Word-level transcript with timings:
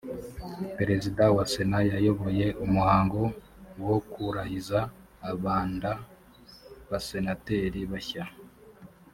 perezida 0.77 1.23
wa 1.35 1.43
sena 1.53 1.79
yayoboye 1.91 2.45
umuhango 2.65 3.21
wo 3.85 3.97
kurahiza 4.11 4.79
abanda 5.31 5.91
basenateri 6.89 7.81
bashya 7.91 8.23